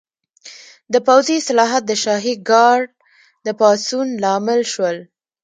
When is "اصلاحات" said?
1.41-1.83